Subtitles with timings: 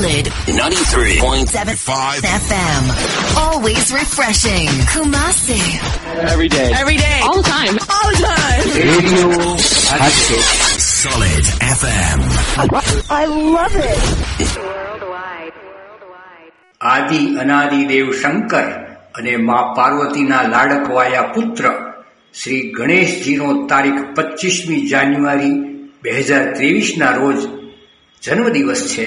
[0.00, 2.84] Solid 93.75 FM.
[3.36, 4.68] Always refreshing.
[4.88, 5.60] Kumasi.
[6.24, 6.72] Every day.
[6.72, 7.20] Every day.
[7.22, 7.76] All the time.
[7.84, 8.64] All the time.
[8.80, 9.56] Radio.
[9.58, 11.44] Solid
[11.76, 12.20] FM.
[13.10, 14.00] I love it.
[16.80, 18.68] આદિ અનાદિ દેવ શંકર
[19.18, 21.64] અને મા પાર્વતીના લાડકવાયા પુત્ર
[22.34, 25.56] શ્રી ગણેશજીનો તારીખ પચીસમી જાન્યુઆરી
[26.04, 27.40] બે હજાર ત્રેવીસના રોજ
[28.22, 29.04] જન્મદિવસ છે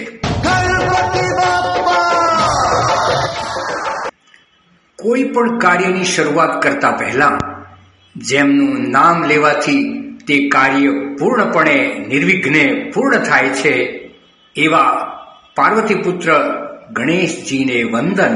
[4.99, 7.37] કોઈ પણ કાર્યની શરૂઆત કરતા પહેલા
[8.15, 10.89] જેમનું નામ લેવાથી તે કાર્ય
[11.19, 13.73] પૂર્ણપણે નિર્વિઘ્ને પૂર્ણ થાય છે,
[14.55, 14.91] એવા
[15.55, 16.29] પાર્વતી પુત્ર
[16.91, 18.35] ગણેશજીને વંદન.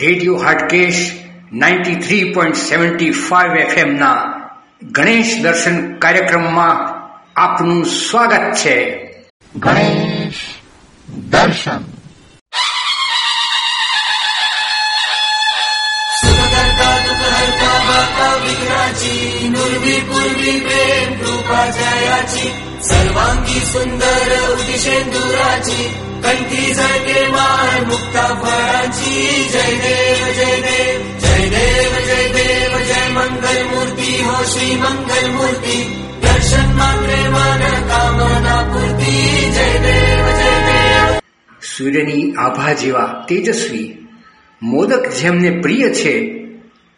[0.00, 4.40] Radio Hatkesh ninety three point seventy five એફએમના
[4.82, 6.98] Ganesh દર્શન કાર્યક્રમમાં
[7.40, 9.08] આપનું સ્વાગત છે.
[9.56, 10.34] ગણેશ
[11.08, 11.78] દર્શન.
[19.54, 30.32] પૂર્વી પૂર્વી પ્રેમ રૂપા જયાચી સર્વાંગી સુંદર ઉદિશેન્દુરાચી કંઠી ઝળકે માર મુક્તા ફળાચી જય દેવ
[30.32, 38.62] જય દેવ દેવ જય દેવ જય મંગલ મૂર્તિ હો શ્રી મંગલ મૂર્તિ દર્શન માત્રે કામના
[38.62, 41.18] પૂર્તિ જય દેવ જય દેવ
[41.76, 44.06] સૂર્યની આભા જેવા તેજસ્વી
[44.62, 46.34] મોદક જેમને પ્રિય છે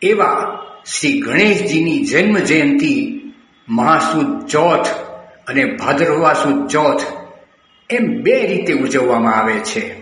[0.03, 0.59] એવા
[0.99, 3.21] શ્રી ગણેશજીની જન્મ જયંતિ
[3.69, 4.87] મહાસુદ ચોથ
[5.47, 7.03] અને ભાદરવા સુદ ચોથ
[7.91, 10.00] એમ બે રીતે ઉજવવામાં આવે છે.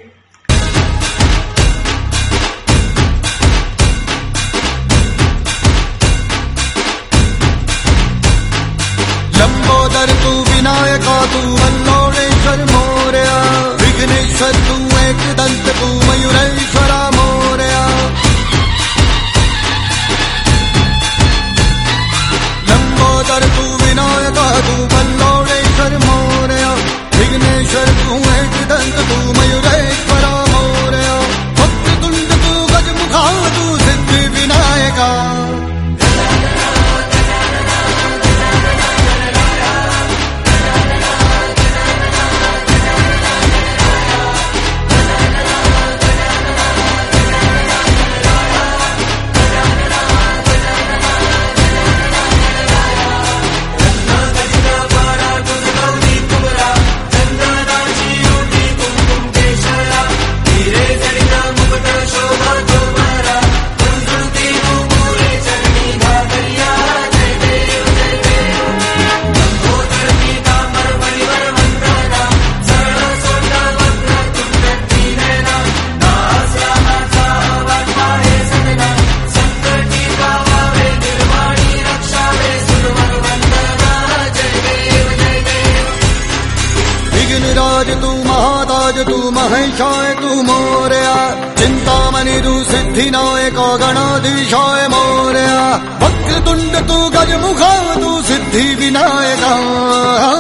[89.31, 91.29] મહેશાય તું મોર્યા
[91.59, 99.45] ચિંતામણી તું સિદ્ધિનાયક ગણાધીશાય મોર્યા વક્રતુંડ તું ગજ મુખાવ તું સિદ્ધિ વિનાયક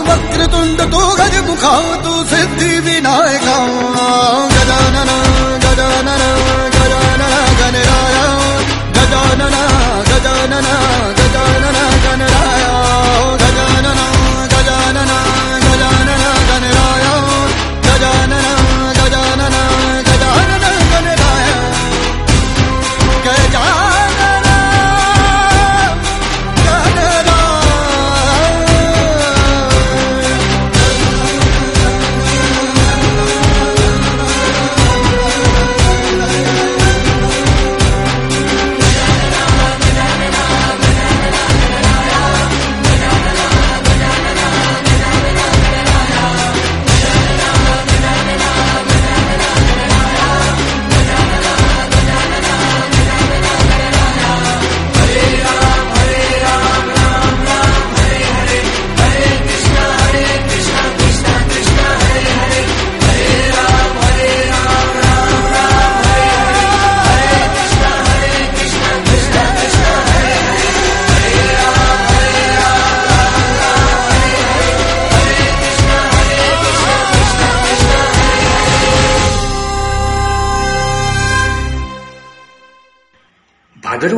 [0.08, 2.57] વક્રતુંડ તું ગજ મુખાવ તું સિદ્ધિ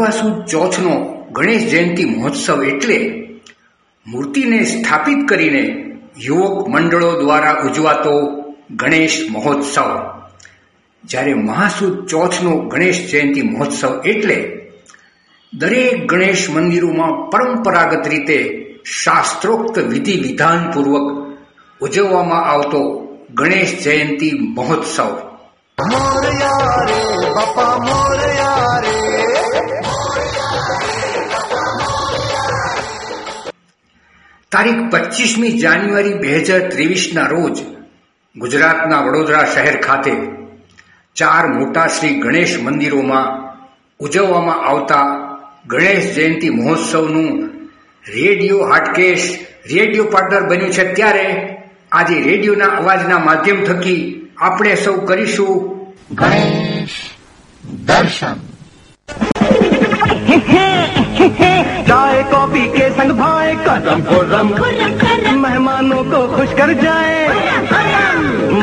[0.00, 3.28] ભાદરવા સુદ ચોથનો ગણેશ જયંતિ મહોત્સવ એટલે
[4.06, 8.14] મૂર્તિને સ્થાપિત કરીને યુવક મંડળો દ્વારા ઉજવાતો
[8.76, 9.88] ગણેશ મહોત્સવ.
[11.04, 14.68] જ્યારે મહાસુદ ચોથનો ગણેશ જયંતિ મહોત્સવ એટલે
[15.54, 21.36] દરેક ગણેશ મંદિરોમાં પરંપરાગત રીતે શાસ્ત્રોક્ત વિધિ વિધાનપૂર્વક
[21.80, 22.80] ઉજવવામાં આવતો
[23.34, 25.29] ગણેશ જયંતિ મહોત્સવ.
[25.80, 28.96] મોરયા યારે બાપા મોર યારે
[34.52, 37.62] તારીખ પચીસમી જાન્યુઆરી બે હજાર ત્રેવીસના રોજ
[38.36, 40.12] ગુજરાતના વડોદરા શહેર ખાતે
[41.14, 43.50] ચાર મોટા શ્રી ગણેશ મંદિરોમાં
[43.98, 45.04] ઉજવવામાં આવતા
[45.66, 47.50] ગણેશ જયંતિ મહોત્સવનું
[48.08, 51.56] રેડિયો હાટકેશ, રેડિયો પાર્ટનર બન્યું છે ત્યારે
[51.92, 55.53] આજે રેડિયોના અવાજના માધ્યમ થકી આપણે સૌ કરીશું
[56.19, 56.97] ગણેશ
[57.87, 58.37] દર્શન
[61.87, 64.47] चाय कॉफी के संग भाए कदम खुर्रम
[65.41, 67.13] मेहमानों को खुश कर जाए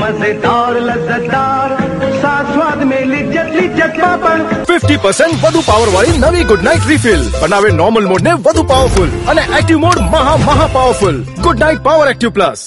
[0.00, 1.76] मजेदार लज्जतदार
[2.23, 7.25] साथ स्वाद में लिज्जत लिज्जत पापड़ ફિફ્ટી પર્સન્ટ વધુ પાવર વાળી નવી ગુડ નાઇટ રિફિલ
[7.37, 12.12] બનાવે નોર્મલ મોડ ને વધુ પાવરફુલ અને એક્ટિવ મોડ મહા મહા powerful Good Night power
[12.12, 12.62] active plus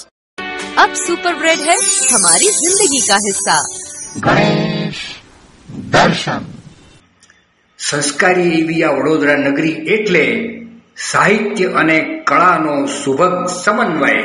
[0.79, 1.77] अब सुपर ब्रेड है
[2.09, 3.57] हमारी जिंदगी का हिस्सा
[4.17, 5.01] ગણેશ
[5.93, 6.43] દર્શન
[7.79, 10.23] સંસ્કારી એવી આ વડોદરા નગરી એટલે
[11.03, 14.23] સાહિત્ય અને કળાનો સુભગ સમન્વય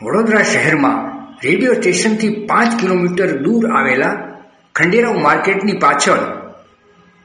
[0.00, 1.00] વડોદરા શહેરમાં
[1.42, 4.14] રેડિયો સ્ટેશનથી પાંચ કિલોમીટર દૂર આવેલા
[4.74, 6.24] ખંડેરાવ માર્કેટની પાછળ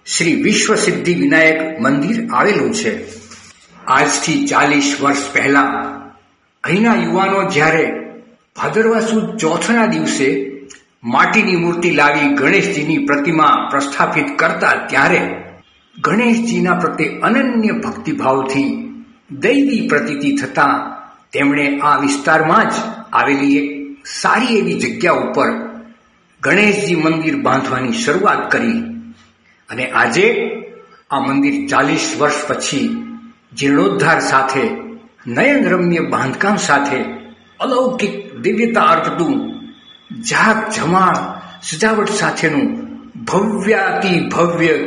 [0.06, 2.94] શ્રી વિશ્વ સિદ્ધિ વિનાયક મંદિર આવેલું છે
[3.92, 5.70] આજથી ચાલીસ વર્ષ પહેલા
[6.64, 7.86] અહીંના યુવાનો જ્યારે
[8.57, 10.27] ભાદરવા સુદ ચોથના દિવસે
[11.07, 15.21] માટીની મૂર્તિ લાવી ગણેશજીની પ્રતિમા પ્રસ્થાપિત કરતા ત્યારે
[15.97, 18.69] ગણેશજીના પ્રત્યે અનન્ય ભક્તિભાવથી
[19.39, 20.75] દૈવી પ્રતીતિ થતા
[21.33, 23.71] તેમણે આ વિસ્તારમાં જ આવેલી એક
[24.13, 25.51] સારી એવી જગ્યા ઉપર
[26.43, 28.79] ગણેશજી મંદિર બાંધવાની શરૂઆત કરી
[29.69, 30.27] અને આજે
[31.11, 32.87] આ મંદિર ચાલીસ વર્ષ પછી
[33.57, 34.65] જીર્ણોદ્ધાર સાથે
[35.33, 37.03] નયનરમ્ય બાંધકામ સાથે
[37.63, 39.61] અલૌકિક દિવ્યતા અર્પતું
[40.21, 42.89] જાત જમાળ સજાવટ સાથેનું
[43.25, 44.79] ભવ્યાતિ ભવ્ય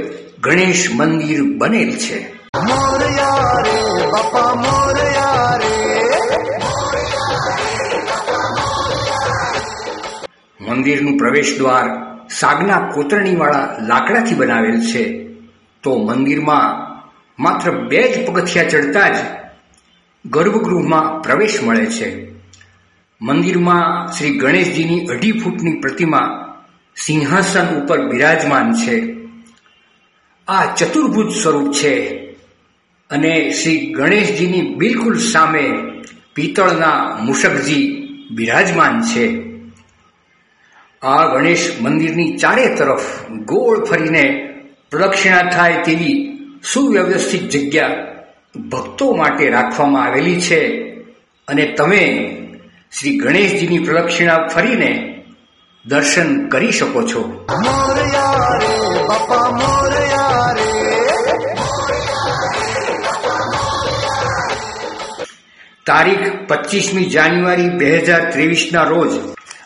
[0.42, 2.34] ગણેશ મંદિર બનેલ છે.
[10.62, 11.86] મંદિરનું પ્રવેશ દ્વાર
[12.30, 15.24] સાગના કોતરણીવાળા લાકડાથી બનાવેલ છે.
[15.84, 16.86] તો મંદિરમાં
[17.44, 19.16] માત્ર બે જ પગથિયા ચડતા જ
[20.26, 22.35] ગર્ભગૃહમાં પ્રવેશ મળે છે.
[23.22, 26.56] મંદિરમાં શ્રી ગણેશજીની અઢી ફૂટની પ્રતિમા
[26.96, 29.16] સિંહાસન ઉપર બિરાજમાન છે.
[30.48, 32.16] આ ચતુર્ભુજ સ્વરૂપ છે
[33.10, 35.74] અને શ્રી ગણેશજીની બિલકુલ સામે
[36.36, 39.26] પિત્તળના મુષકજી બિરાજમાન છે.
[41.02, 44.54] આ ગણેશ મંદિરની ચારે તરફ ગોળ ફરીને
[44.92, 46.40] પ્રદક્ષિણા થાય તેવી
[46.74, 48.06] સુવ્યવસ્થિત જગ્યા
[48.70, 50.92] ભક્તો માટે રાખવામાં આવેલી છે
[51.48, 52.36] અને તમે
[53.00, 55.24] શ્રી ગણેશજીની પ્રદક્ષિણા ફરીને
[55.86, 57.46] દર્શન કરી શકો છો.
[65.86, 69.12] તારીખ પચીસમી જાન્યુઆરી બે હજાર ત્રેવીસના રોજ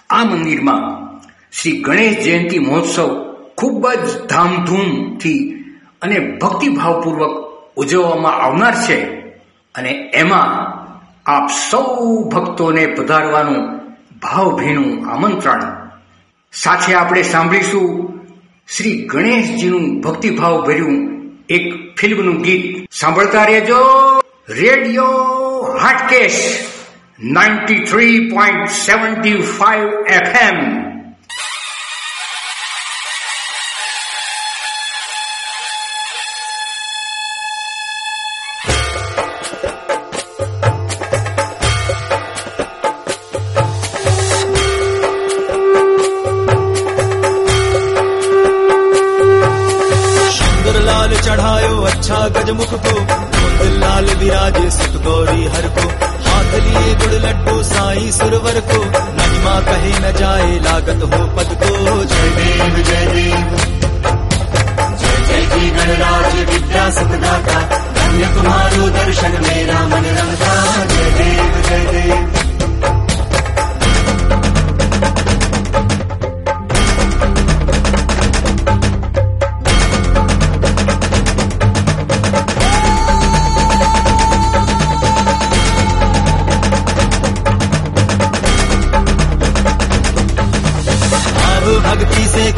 [0.09, 1.09] આ મંદિરમાં
[1.51, 5.51] શ્રી ગણેશ જયંતિ મહોત્સવ ખૂબ જ ધામધૂમથી
[6.01, 7.31] અને ભક્તિભાવપૂર્વક
[7.75, 9.03] ઉજવવામાં આવનાર છે.
[9.75, 10.78] અને એમાં
[11.29, 13.77] આપ સૌ ભક્તોને પધારવાનું
[14.19, 15.89] ભાવભીનું આમંત્રણ.
[16.53, 18.13] સાથે આપણે સાંભળીશું
[18.77, 21.09] શ્રી ગણેશજીનું ભક્તિભાવ ભર્યું
[21.49, 22.87] એક ફિલ્મનું ગીત.
[22.91, 23.75] સાંભળતા રહેજો.
[24.49, 25.07] Radio
[25.81, 26.65] Hatkesh
[27.23, 30.88] ninety three point seventy five FM.
[51.09, 52.91] लाल चढ़ायो अच्छा गजमुख को।
[53.79, 55.85] लाल विराजे सुत गौरी हर को।
[56.25, 58.79] हाथ लिए गुड़ लड्डू, साई सुरवर को।
[59.17, 63.57] महिमा कहे न जाए, लागत हो पद को। जय देव जय देव।
[64.99, 67.57] जय जय जी गणराज विद्या सुखदाता
[67.97, 70.53] धन्य तुम्हारो दर्शन मेरा मन रमता
[70.85, 72.48] जय देव जय देव।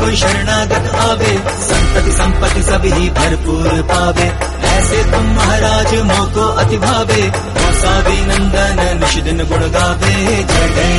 [0.01, 1.33] कोई शरणागत आवे।
[1.65, 4.27] सम्पति संपत्ति सभी भरपूर पावे।
[4.69, 7.21] ऐसे तुम महाराज मोको अति भावे
[7.57, 10.13] मोसावे नंदन निषिदिन गुण गावे।
[10.51, 10.95] जय जय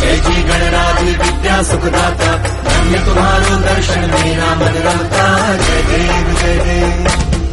[0.00, 2.32] जय जी गणराज विद्या सुखदाता।
[2.66, 2.98] धन्य
[3.66, 5.24] दर्शन मेरा मन रहता।
[5.56, 7.43] जय देव जय देव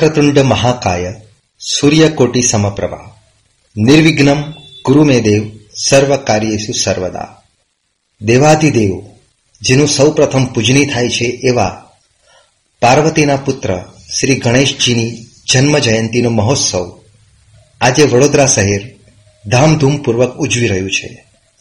[0.00, 1.12] વક્રતુંડ મહાકાય
[1.60, 3.12] સૂર્યકોટી સમપ્રભા
[3.76, 4.40] નિર્વિઘ્નમ
[4.84, 5.42] ગુરુ દેવ
[5.78, 7.28] સર્વ કાર્યેષુ સર્વદા
[8.20, 8.92] દેવાધિદેવ
[9.62, 11.74] જેનું સૌ પ્રથમ પૂજની થાય છે એવા
[12.82, 13.70] પાર્વતીના પુત્ર
[14.16, 15.16] શ્રી ગણેશજીની
[15.46, 16.84] જન્મ જયંતિનો મહોત્સવ
[17.80, 18.82] આજે વડોદરા શહેર
[19.44, 21.08] ધામધૂમપૂર્વક ઉજવી રહ્યું છે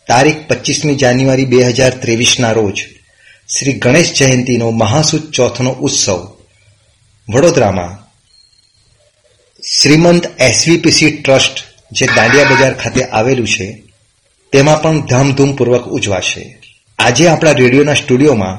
[0.08, 2.78] તારીખ પચીસમી જાન્યુઆરી બે હજાર ત્રેવીસના રોજ
[3.50, 6.20] શ્રી ગણેશ જયંતિનો મહાસુદ ચોથનો ઉત્સવ
[7.28, 8.09] વડોદરામાં
[9.64, 11.58] શ્રીમંત એસવીપીસી ટ્રસ્ટ
[11.92, 13.84] જે દાંડિયા બજાર ખાતે આવેલું છે,
[14.52, 16.44] તેમાં પણ ધામધૂમપૂર્વક ઉજવાશે.
[17.00, 18.58] આજે આપણા રેડિયોના સ્ટુડિયોમાં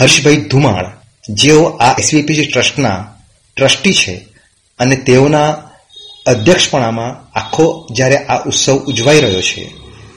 [0.00, 0.86] હર્ષભાઈ ધુમાળ,
[1.28, 2.98] જેઓ આ એસવીપીસી ટ્રસ્ટના
[3.56, 4.14] ટ્રસ્ટી છે
[4.78, 5.50] અને તેઓના
[6.26, 9.72] અધ્યક્ષપણામાં આખો જ્યારે આ ઉત્સવ ઉજવાઈ રહ્યો છે,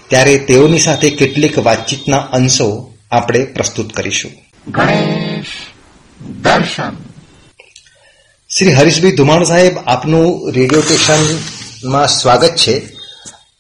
[0.08, 4.32] ત્યારે તેઓની સાથે કેટલીક વાતચીતના અંશો આપણે પ્રસ્તુત કરીશું.
[4.68, 5.56] ગણેશ
[6.44, 7.11] દર્શન.
[8.58, 12.78] શ્રી હરીશભાઈ ધુમાણ સાહેબ, આપનું રેડિયો સ્ટેશનમાં સ્વાગત છે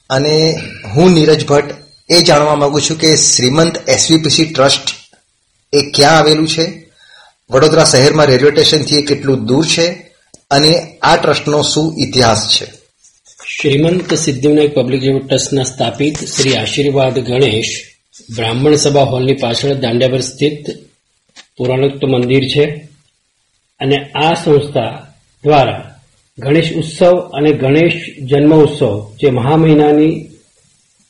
[0.09, 0.55] અને
[0.95, 1.75] હું નીરજ ભટ્ટ
[2.09, 4.95] એ જાણવા માંગુ છું કે શ્રીમંત એસવીપીસી ટ્રસ્ટ
[5.73, 6.89] એ ક્યાં આવેલું છે?
[7.49, 9.87] વડોદરા શહેરમાં રેલવે સ્ટેશનથી કેટલું દૂર છે?
[10.51, 12.65] અને આ ટ્રસ્ટનો શું ઇતિહાસ છે?
[13.61, 17.81] શ્રીમંત સિદ્ધિવિનાયક પબ્લિક રેલવે ટ્રસ્ટના સ્થાપિત શ્રી આશીર્વાદ ગણેશ
[18.35, 20.65] બ્રાહ્મણ સભા હોલની પાછળ દાંડિયાભર સ્થિત
[21.57, 22.90] પુરાણોક્ત મંદિર છે.
[23.81, 25.07] અને આ સંસ્થા
[25.43, 25.83] દ્વારા
[26.37, 30.27] ગણેશ ઉત્સવ અને ગણેશ જન્મ ઉત્સવ જે મહા મહિનાની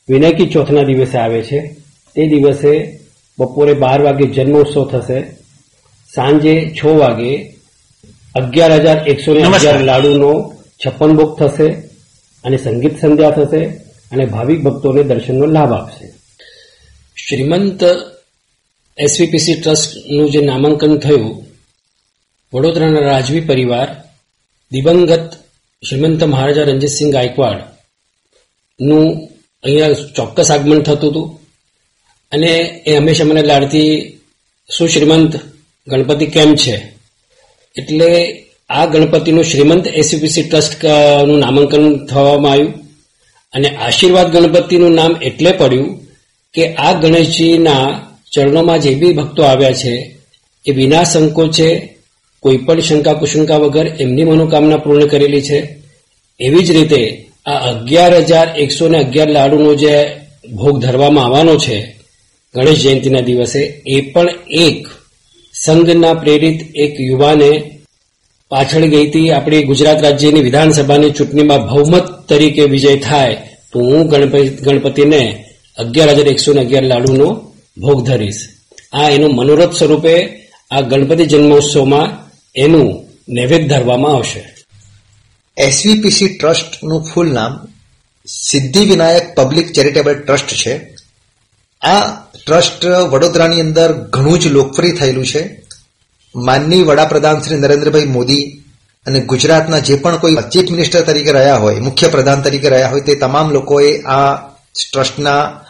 [0.08, 1.58] વિનાયકી ચોથના દિવસે આવે છે
[2.16, 2.98] તે દિવસે
[3.38, 5.18] બપોરે બાર વાગે જન્મ ઉત્સવ થશે.
[6.14, 7.32] સાંજે છ વાગે
[8.34, 10.32] અગિયાર હજાર એકસો ને અગિયાર લાડુનો
[10.86, 11.68] છપ્પન ભોગ થશે
[12.44, 13.62] અને સંગીત સંધ્યા થશે
[14.12, 16.06] અને ભાવિક ભક્તોને દર્શનનો લાભ આપશે.
[17.16, 17.80] શ્રીમંત
[18.98, 21.51] એસવીપીસી ટ્રસ્ટનું જે નામાંકન થયું
[22.54, 24.04] વડોદરાના રાજવી પરિવાર,
[24.70, 25.32] દિવંગત
[25.88, 29.28] શ્રીમંત મહારાજા રણજીતસિંહ ગાયકવાડનું
[29.64, 31.40] અહીંયા ચોક્કસ આગમન થતું હતું.
[32.32, 34.20] અને એ હંમેશા મને લાડતી
[34.76, 35.36] શું શ્રીમંત
[35.86, 36.92] ગણપતિ કેમ છે?
[37.76, 38.40] એટલે
[38.70, 42.74] આ ગણપતિનું શ્રીમંત એસયુપીસી ટ્રસ્ટનું નામાંકન થવામાં આવ્યું.
[43.52, 46.06] અને આશીર્વાદ ગણપતિનું નામ એટલે પડ્યું
[46.54, 50.16] કે આ ગણેશજીના ચરણોમાં જે બી ભક્તો આવ્યા છે,
[50.66, 51.91] એ વિના સંકોચે
[52.42, 55.58] કોઈ પણ શંકા કુશંકા વગર એમની મનોકામના પૂર્ણ કરેલી છે.
[56.40, 57.02] એવી જ રીતે
[57.46, 59.94] આ અગિયાર હજાર એકસો ને અગિયાર લાડુનો જે
[60.54, 61.76] ભોગ ધરવામાં આવવાનો છે,
[62.54, 64.86] ગણેશ જયંતિના દિવસે, એ પણ એક
[65.54, 67.50] સંઘના પ્રેરિત એક યુવાને
[68.50, 73.34] પાછળ ગઈ હતી આપણી ગુજરાત રાજ્યની વિધાનસભાની ચૂંટણીમાં બહુમત તરીકે વિજય થાય
[73.72, 74.02] તો હું
[74.64, 75.22] ગણપતિને
[75.78, 77.28] અગિયાર હજાર એકસો ને અગિયાર લાડુનો
[77.76, 78.42] ભોગ ધરીશ.
[78.92, 80.14] આ એનું મનોરથ સ્વરૂપે
[80.70, 82.21] આ ગણપતિ જન્મોત્સવમાં
[82.54, 84.54] એનું નૈવેદ્ય ધરવામાં આવશે.
[85.56, 87.66] એસવીપીસી ટ્રસ્ટનું ફૂલ નામ
[88.26, 90.96] Siddhi Vinayak public charitable trust છે.
[91.82, 92.10] આ
[92.46, 95.62] ટ્રસ્ટ વડોદરાની અંદર ઘણું જ લોકપ્રિય થયેલું છે.
[96.34, 98.62] માનની વડાપ્રધાન શ્રી નરેન્દ્રભાઈ મોદી
[99.06, 103.00] અને ગુજરાતના જે પણ કોઈ ચીફ મિનિસ્ટર તરીકે રહ્યા હોય, મુખ્ય પ્રધાન તરીકે રહ્યા હોય,
[103.00, 104.36] તે તમામ લોકોએ આ
[104.92, 105.60] ટ્રસ્ટના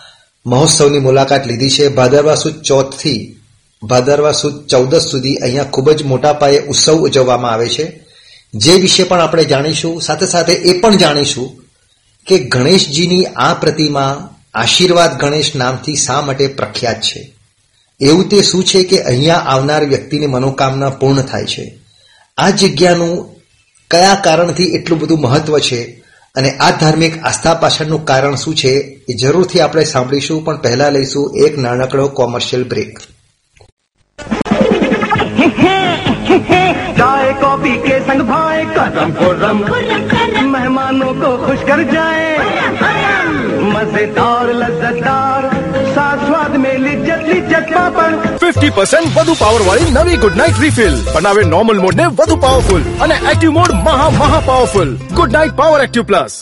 [0.47, 1.89] મહોત્સવની મુલાકાત લીધી છે.
[1.89, 3.39] ભાદરવા સુદ ચોથથી
[3.83, 7.85] ભાદરવા સુદ ચૌદસ સુધી અહીંયા ખૂબ જ મોટા પાયે ઉત્સવ ઉજવવામાં આવે છે.
[8.55, 11.49] જે વિશે પણ આપણે જાણીશું, સાથે સાથે એ પણ જાણીશું
[12.27, 14.13] કે ગણેશજીની આ પ્રતિમા
[14.55, 17.21] આશીર્વાદ ગણેશ નામથી શા માટે પ્રખ્યાત છે.
[18.01, 21.65] એવું તે શું છે કે અહીંયા આવનાર વ્યક્તિની મનોકામના પૂર્ણ થાય છે.
[22.39, 23.17] આ જગ્યાનું
[23.91, 25.81] કયા કારણથી એટલું બધું મહત્વ છે
[26.35, 28.73] અને આ ધાર્મિક આસ્થા પાછળનું કારણ શું છે
[29.09, 32.99] એ જરૂરથી આપણે સાંભળીશું, પણ પહેલા લઈશું એક નાનકડો કોમર્શિયલ બ્રેક.
[38.97, 39.59] रम खुर्रम
[40.53, 42.27] मेहमानों को खुश कर जाए।
[43.73, 45.43] મજેદાર લજ્જતદાર
[48.43, 52.83] ફિફ્ટી પર્સન્ટ વધુ પાવર વાળી નવી ગુડ નાઇટ રીફિલ બનાવે નોર્મલ મોડ ને વધુ પાવરફુલ
[53.07, 54.91] અને એક્ટિવ મોડ મહા મહા powerful
[55.21, 56.35] Good Knight power active plus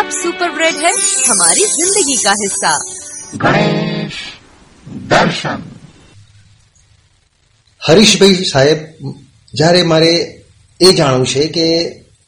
[0.00, 0.92] अब સુપર ब्रेड है
[1.30, 2.72] हमारी જિંદગી का हिस्सा।
[3.44, 4.18] ગણેશ
[5.12, 5.60] દર્શન
[7.82, 8.78] હરીશભાઈ સાહેબ
[9.54, 10.12] જ્યારે મારે
[10.80, 11.66] એ જાણવું છે કે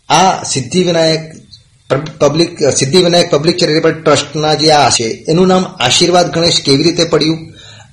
[0.09, 1.21] આ Siddhivinayak
[2.19, 7.39] public Siddhivinayak public charitable ટ્રસ્ટના જે આ છે, એનું નામ આશીર્વાદ ગણેશ કેવી રીતે પડ્યું?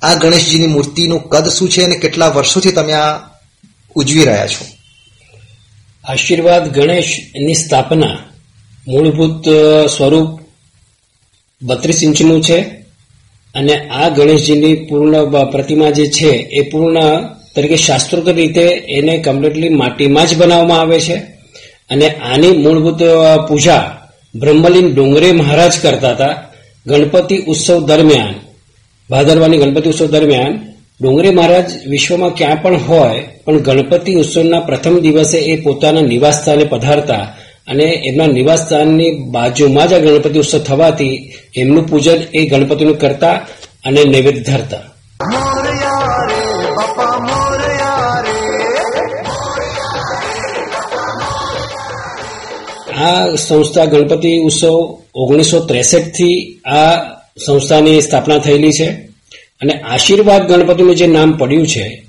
[0.01, 3.19] આ ગણેશજીની મૂર્તિનું કદ શું છે અને કેટલા વર્ષોથી તમે આ
[3.95, 4.65] ઉજવી રહ્યા છો?
[6.03, 8.17] આશીર્વાદ ગણેશની સ્થાપના
[8.87, 9.45] મૂળભૂત
[9.97, 10.39] સ્વરૂપ
[11.61, 12.59] બત્રીસ ઇંચનું છે
[13.55, 16.97] અને આ ગણેશજીની પૂર્ણ પ્રતિમા જે છે એ પૂર્ણ
[17.57, 18.65] તરીકે શાસ્ત્રોક્ત રીતે
[18.97, 21.17] એને કમ્પ્લીટલી માટીમાં જ બનાવવામાં આવે છે.
[21.91, 23.01] અને આની મૂળભૂત
[23.49, 23.81] પૂજા
[24.35, 26.33] બ્રહ્મલીન ડુંગરે મહારાજ કરતા હતા.
[26.85, 28.33] ગણપતિ ઉત્સવ દરમિયાન,
[29.09, 30.53] ભાદરવાની ગણપતિ ઉત્સવ દરમિયાન
[31.01, 36.63] ડુંગરે મહારાજ વિશ્વમાં ક્યાં પણ હોય, પણ ગણપતિ ઉત્સવના પ્રથમ દિવસે એ પોતાના નિવાસ સ્થાને
[36.63, 37.23] પધારતા
[37.67, 41.13] અને એમના નિવાસ સ્થાનની બાજુમાં જ આ ગણપતિ ઉત્સવ થવાથી
[41.55, 43.33] એમનું પૂજન એ ગણપતિનું કરતા
[43.85, 44.83] અને નૈવેદ્ય ધરતા.
[52.97, 56.95] આ સંસ્થા ગણપતિ ઉત્સવ ઓગણીસો ત્રેસઠથી આ
[57.45, 58.87] સંસ્થાની સ્થાપના થયેલી છે
[59.61, 62.03] અને આશીર્વાદ ગણપતિનું જે નામ પડ્યું છે,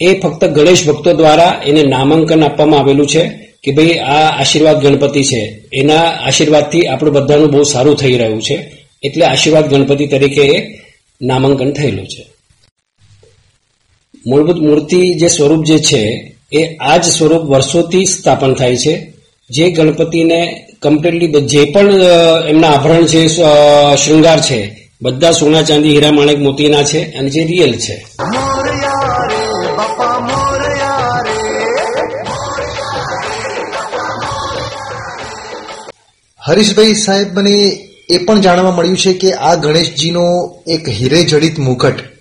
[0.00, 3.28] એ ફક્ત ગણેશ ભક્તો દ્વારા એને નામાંકન આપવામાં આવેલું છે
[3.62, 5.62] કે ભાઈ આ આશીર્વાદ ગણપતિ છે.
[5.72, 8.72] એના આશીર્વાદથી આપણું બધાનું બહુ સારું થઈ રહ્યું છે.
[9.02, 10.80] એટલે આશીર્વાદ ગણપતિ તરીકે એ
[11.22, 12.26] નામાંકન થયેલું છે.
[14.26, 19.13] મૂળભૂત મૂર્તિ જે સ્વરૂપ જે છે, એ આ જ સ્વરૂપ વર્ષોથી સ્થાપન થાય છે.
[19.50, 20.38] જે ગણપતિને
[20.82, 21.90] કમ્પ્લીટલી જે પણ
[22.48, 23.28] એમના આભરણ છે
[23.96, 24.58] શૃંગાર છે,
[25.02, 27.96] બધા સોના ચાંદી, હીરા, માણેક, મોતીના છે, અને જે રિયલ છે.
[36.40, 37.54] હરીશભાઈ સાહેબ, મને
[38.08, 40.26] એ પણ જાણવા મળ્યું છે કે આ ગણેશજીનો
[40.66, 42.13] એક હીરે જડિત મુકટ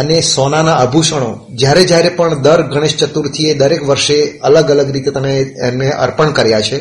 [0.00, 5.34] અને સોનાના આભૂષણો, જ્યારે જ્યારે પણ દર ગણેશ ચતુર્થીએ દરેક વર્ષે અલગ અલગ રીતે તમે
[5.68, 6.78] એમને અર્પણ કર્યા છે,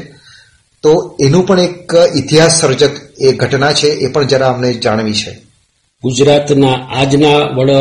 [0.84, 5.32] તો એનું પણ એક ઇતિહાસ સર્જક એ ઘટના છે, એ પણ જરા અમને જાણવી છે.
[6.04, 7.72] ગુજરાતના આજના વડ,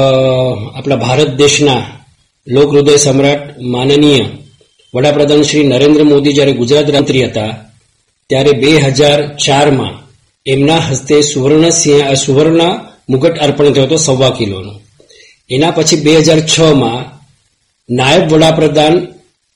[0.77, 1.83] આપણા ભારત દેશના
[2.47, 4.25] લોકહૃદય સમ્રાટ માનનીય
[4.95, 7.53] વડાપ્રધાન શ્રી નરેન્દ્ર મોદી જ્યારે ગુજરાત મંત્રી હતા,
[8.31, 9.95] ત્યારે બે હજાર ચારમાં
[10.47, 11.65] એમના હસ્તે સુવર્ણ
[12.25, 12.63] સુવર્ણ
[13.09, 14.73] મુગટ અર્પણ થયો હતો સવા કિલોનો.
[15.51, 17.19] એના પછી બે હજાર છમાં
[17.95, 19.07] નાયબ વડાપ્રધાન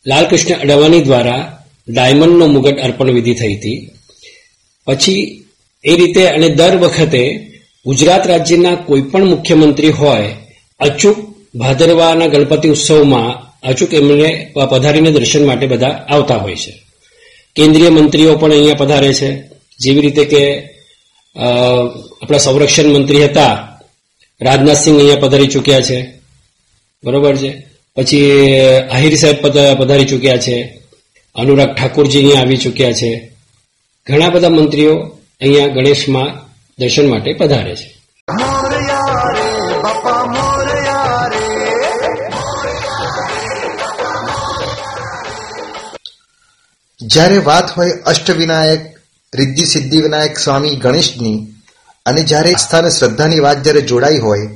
[0.06, 3.90] લાલકૃષ્ણ અડવાણી દ્વારા ડાયમંડનો મુગટ અર્પણ વિધિ થઈ હતી.
[4.86, 5.44] પછી
[5.84, 7.48] એ રીતે અને દર વખતે
[7.86, 10.30] ગુજરાત રાજ્યના કોઈ પણ મુખ્યમંત્રી હોય,
[10.80, 11.16] અચૂક
[11.54, 16.72] ભાદરવાના ગણપતિ ઉત્સવમાં અચૂક એમને પધારીને દર્શન માટે બધા આવતા હોય છે.
[17.56, 19.30] કેન્દ્રીય મંત્રીઓ પણ અહીંયા પધારે છે.
[19.80, 20.42] જેવી રીતે કે
[22.22, 23.71] આપણા સંરક્ષણ મંત્રી હતા
[24.44, 26.20] રાજનાથસિંહ અહીંયા પધારી ચૂક્યા છે.
[27.04, 27.68] બરોબર છે?
[27.96, 28.50] પછી
[28.92, 29.42] આહિર સાહેબ
[29.78, 30.80] પધારી ચૂક્યા છે.
[31.34, 33.32] અનુરાગ ઠાકુરજી અહીંયા આવી ચૂક્યા છે.
[34.06, 34.96] ઘણા બધા મંત્રીઓ
[35.40, 37.94] અહીંયા ગણેશમાં દર્શન માટે પધારે છે.
[47.02, 48.80] જ્યારે વાત હોય અષ્ટવિનાયક
[49.34, 51.51] રિદ્ધિ સિદ્ધિ વિનાયક સ્વામી ગણેશની
[52.06, 54.46] અને જ્યારે આસ્થા અને શ્રદ્ધાની વાત જ્યારે જોડાઈ હોય,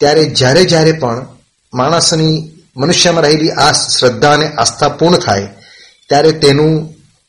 [0.00, 1.26] ત્યારે જ્યારે જ્યારે પણ
[1.74, 2.36] માણસની
[2.76, 5.48] મનુષ્યમાં રહેલી આ શ્રદ્ધા અને આસ્થા પૂર્ણ થાય,
[6.08, 6.74] ત્યારે તેનું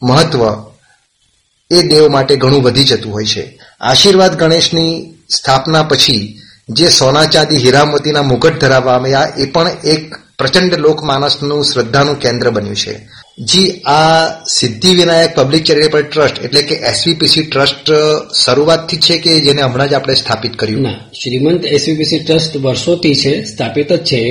[0.04, 0.42] મહત્વ
[1.72, 3.44] એ દેવ માટે ઘણું વધી જતું હોય છે.
[3.82, 4.92] આશીર્વાદ ગણેશની
[5.36, 12.20] સ્થાપના પછી જે સોના ચાંદી હીરામતીના મુગટ ધરાવવામાં આવ્યા, એ પણ એક પ્રચંડ લોકમાનસનું શ્રદ્ધાનું
[12.20, 12.94] કેન્દ્ર બન્યું છે.
[13.38, 17.92] જી આ Siddhi Vinayak public charitable trust એટલે કે એસવીપીસી ટ્રસ્ટ
[18.46, 20.82] શરૂઆતથી છે કે જેને હમણાં જ આપણે સ્થાપિત કર્યું?
[20.82, 24.22] ના શ્રીમંત એસવીપીસી ટ્રસ્ટ વર્ષોથી છે સ્થાપિત જ છે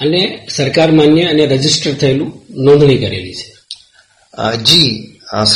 [0.00, 3.48] અને સરકાર માન્ય અને રજિસ્ટર થયેલું નોંધણી કરેલી છે.
[4.64, 4.90] જી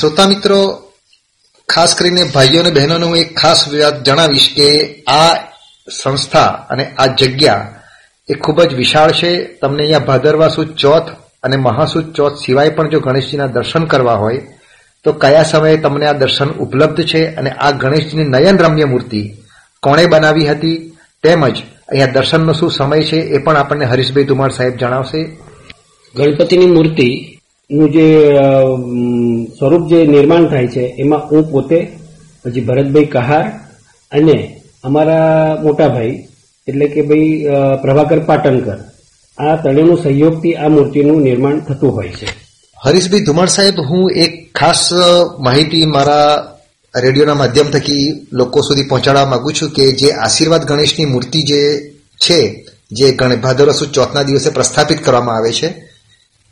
[0.01, 0.61] શ્રોતા મિત્રો
[1.69, 4.69] ખાસ કરીને ભાઈઓ અને બહેનોને હું એક ખાસ વાત જણાવીશ કે
[5.07, 5.35] આ
[6.03, 7.79] સંસ્થા અને આ જગ્યા
[8.29, 9.33] એ ખૂબ જ વિશાળ છે.
[9.61, 14.41] તમને અહીંયા ભાદરવા સુદ ચોથ અને મહાસુદ ચોથ સિવાય પણ જો ગણેશજીના દર્શન કરવા હોય,
[15.05, 19.23] તો કયા સમયે તમને આ દર્શન ઉપલબ્ધ છે અને આ ગણેશજીની નયન રમ્ય મૂર્તિ
[19.83, 20.79] કોણે બનાવી હતી?
[21.25, 21.57] તેમજ
[21.89, 25.21] અહીંયા દર્શનનો શું સમય છે એ પણ આપણને હરીશભાઈ તુમાર સાહેબ જણાવશે.
[26.15, 27.09] ગણપતિની મૂર્તિ
[27.71, 28.07] નું જે
[29.59, 31.79] સ્વરૂપ જે નિર્માણ થાય છે, એમાં હું પોતે,
[32.45, 33.45] પછી ભરતભાઈ કહાર
[34.13, 34.37] અને
[34.85, 36.15] અમારા મોટા ભાઈ
[36.69, 37.47] એટલે કે ભાઈ
[37.83, 38.79] પ્રભાકર પાટણકર
[39.43, 42.27] આ ત્રણેયનો સહયોગથી આ મૂર્તિનું નિર્માણ થતું હોય છે.
[42.85, 44.91] હરીશભાઈ ધુમાડ સાહેબ, હું એક ખાસ
[45.39, 46.57] માહિતી મારા
[47.01, 52.67] રેડિયોના માધ્યમ થકી લોકો સુધી પહોંચાડવા માંગુ છું કે જે આશીર્વાદ ગણેશની મૂર્તિ જે છે,
[52.93, 55.69] જે ભાદરવા સુદ ચોથના દિવસે પ્રસ્થાપિત કરવામાં આવે છે,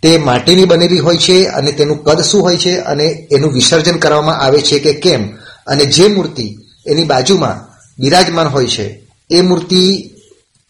[0.03, 4.39] તે માટીની બનેલી હોય છે અને તેનું કદ શું હોય છે અને એનું વિસર્જન કરવામાં
[4.39, 5.37] આવે છે કે કેમ?
[5.67, 10.10] અને જે મૂર્તિ એની બાજુમાં બિરાજમાન હોય છે, એ મૂર્તિ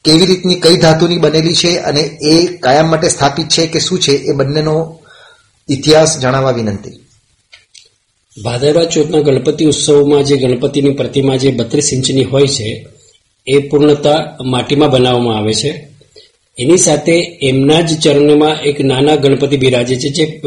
[0.04, 4.12] કેવી રીતની કઈ ધાતુની બનેલી છે અને એ કાયમ માટે સ્થાપિત છે કે શું છે
[4.12, 5.00] એ બંનેનો
[5.68, 7.00] ઇતિહાસ જણાવવા વિનંતી.
[8.44, 12.86] ભાદરવા ચોથના ગણપતિ ઉત્સવમાં જે ગણપતિની પ્રતિમા જે બત્રીસ ઇંચની હોય છે,
[13.46, 15.88] એ પૂર્ણતા માટીમાં બનાવવામાં આવે છે.
[16.58, 20.42] એની સાથે એમના જ ચરણમાં એક નાના ગણપતિ બિરાજે છે, જે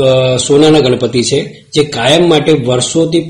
[0.47, 3.21] સોનાના ગણપતિ છે, જે કાયમ માટે વર્ષોથી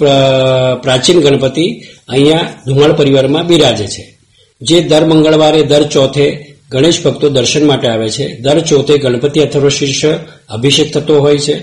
[0.82, 4.13] પ્રાચીન ગણપતિ અહીંયા ધુમાળ પરિવારમાં બિરાજે છે.
[4.62, 8.40] જે દર મંગળવારે દર ચોથે ગણેશ ભક્તો દર્શન માટે આવે છે.
[8.40, 10.06] દર ચોથે ગણપતિ અથર્વશીર્ષ
[10.50, 11.54] અભિષેક થતો હોય છે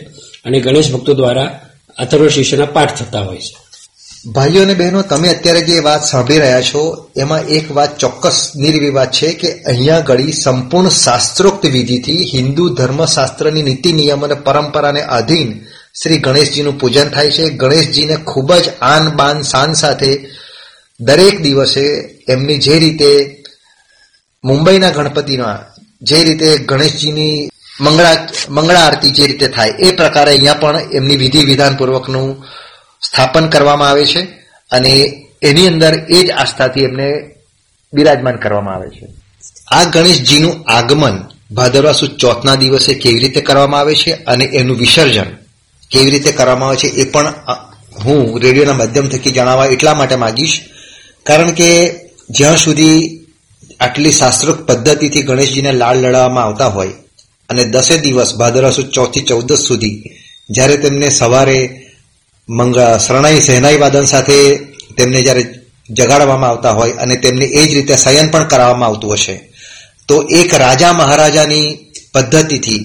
[0.45, 1.61] અને ગણેશ ભક્તો દ્વારા
[1.99, 3.57] અથર્વશીર્ષના પાઠ થતા હોય છે.
[4.31, 9.11] ભાઈઓ અને બહેનો, તમે અત્યારે જે વાત સાંભળી રહ્યા છો, એમાં એક વાત ચોક્કસ નિર્વિવાદ
[9.11, 15.61] છે કે અહીંયા ઘડી સંપૂર્ણ શાસ્ત્રોક્ત વિધિથી હિન્દુ ધર્મશાસ્ત્રની નીતિ, નિયમ અને પરંપરાને આધીન
[16.03, 17.51] શ્રી ગણેશજીનું પૂજન થાય છે.
[17.51, 20.27] ગણેશજીને ખૂબ જ આન બાન શાન સાથે
[21.01, 21.85] દરેક દિવસે
[22.29, 23.11] એમની જે રીતે
[24.45, 25.57] મુંબઈના ગણપતિના,
[26.03, 27.49] જે રીતે ગણેશજીની
[27.81, 28.17] મંગળા
[28.49, 32.29] મંગળા આરતી જે રીતે થાય, એ પ્રકારે અહીંયા પણ એમની વિધિ વિધાનપૂર્વકનું
[33.03, 34.23] સ્થાપન કરવામાં આવે છે
[34.71, 34.93] અને
[35.43, 37.09] એની અંદર એ જ આસ્થાથી એમને
[37.93, 39.07] બિરાજમાન કરવામાં આવે છે.
[39.71, 41.17] આ ગણેશજીનું આગમન
[41.51, 45.31] ભાદરવા સુદ ચોથના દિવસે કેવી રીતે કરવામાં આવે છે અને એનું વિસર્જન
[45.91, 47.35] કેવી રીતે કરવામાં આવે છે એ પણ
[48.05, 50.57] હું રેડિયોના માધ્યમ થકી જણાવવા એટલા માટે માગીશ
[51.27, 51.71] કારણ કે
[52.31, 52.99] જ્યાં સુધી
[53.81, 56.95] આટલી શાસ્ત્રોક્ત પદ્ધતિથી ગણેશજીને લાળ લડાવવામાં આવતા હોય
[57.51, 59.97] અને દસે દિવસ ભાદરવા સુદ ચોથી ચૌદસ સુધી
[60.51, 61.59] જ્યારે તેમને સવારે
[62.49, 64.39] મંગળ શરણાઈ સહેનાઈ વાદન સાથે
[64.97, 65.45] તેમને જ્યારે
[65.91, 69.37] જગાડવામાં આવતા હોય અને તેમને એ જ રીતે શયન પણ કરાવવામાં આવતું હશે,
[70.09, 71.67] તો એક રાજા મહારાજાની
[72.15, 72.83] પદ્ધતિથી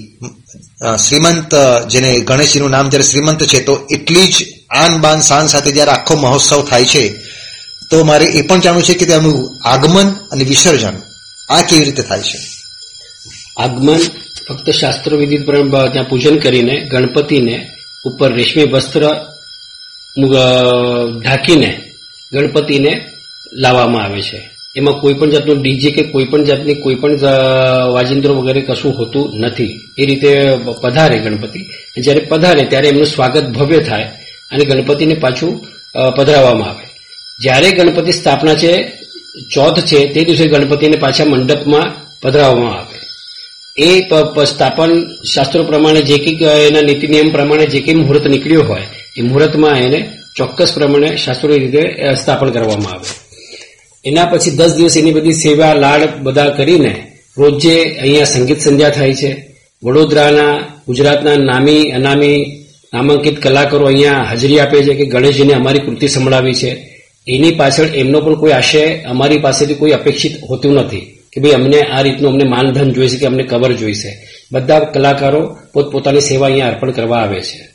[1.04, 1.52] શ્રીમંત,
[1.92, 4.36] જેને ગણેશજીનું નામ જ્યારે શ્રીમંત છે, તો એટલી જ
[4.82, 7.04] આન બાન શાન સાથે જ્યારે આખો મહોત્સવ થાય છે
[7.90, 10.96] તો મારે એ પણ જાણવું છે કે તેનું આગમન અને વિસર્જન
[11.50, 12.40] આ કેવી રીતે થાય છે?
[13.58, 13.98] આગમન
[14.48, 17.56] ફક્ત શાસ્ત્ર વિધિ ત્યાં પૂજન કરીને ગણપતિને
[18.06, 19.04] ઉપર રેશમી વસ્ત્ર
[21.24, 21.72] ઢાંકીને
[22.34, 22.92] ગણપતિને
[23.54, 24.50] લાવવામાં આવે છે.
[24.76, 27.20] એમાં કોઈ પણ જાતનું ડીજે કે કોઈ પણ જાતની કોઈ પણ
[27.94, 29.80] વાજિંત્રો વગેરે કશું હોતું નથી.
[29.98, 30.32] એ રીતે
[30.82, 31.60] પધારે ગણપતિ.
[31.98, 34.04] જ્યારે પધારે ત્યારે એમનું સ્વાગત ભવ્ય થાય
[34.52, 35.52] અને ગણપતિને પાછું
[36.18, 36.85] પધરાવવામાં આવે.
[37.42, 38.92] જ્યારે ગણપતિ સ્થાપના છે,
[39.54, 41.92] ચોથ છે, તે દિવસે ગણપતિને પાછા મંડપમાં
[42.24, 42.96] પધરાવવામાં આવે.
[43.78, 44.02] એ
[44.46, 48.82] સ્થાપન શાસ્ત્રો પ્રમાણે જે કંઈક, એના નીતિ નિયમ પ્રમાણે જે કંઈ મુહૂર્ત નીકળ્યો હોય,
[49.18, 53.26] એ મુહૂર્તમાં એને ચોક્કસ પ્રમાણે શાસ્ત્રોની રીતે સ્થાપન કરવામાં આવે.
[54.06, 59.14] એના પછી દસ દિવસ એની બધી સેવા, લાડ બધા કરીને રોજે અહીંયા સંગીત સંધ્યા થાય
[59.14, 59.52] છે.
[59.84, 62.62] વડોદરાના, ગુજરાતના નામી, અનામી
[62.94, 66.95] નામાંકિત કલાકારો અહીંયા હાજરી આપે છે કે ગણેશજીને અમારી કૃતિ સંભળાવી છે.
[67.28, 71.82] એની પાછળ એમનો પણ કોઈ આશય અમારી પાસેથી કોઈ અપેક્ષિત હોતું નથી કે ભાઈ અમને
[71.82, 74.28] આ રીતનું અમને માનધન જોઈશે કે અમને કવર જોઈશે.
[74.52, 77.70] બધા કલાકારો પોતપોતાની સેવા અહીંયા અર્પણ કરવા આવે છે.